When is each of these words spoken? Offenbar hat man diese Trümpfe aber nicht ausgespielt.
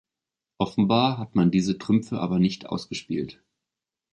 Offenbar 0.57 1.19
hat 1.19 1.35
man 1.35 1.51
diese 1.51 1.77
Trümpfe 1.77 2.17
aber 2.21 2.39
nicht 2.39 2.65
ausgespielt. 2.65 3.39